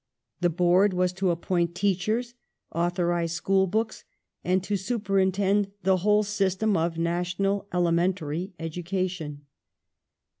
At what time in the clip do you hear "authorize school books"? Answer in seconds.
2.73-4.03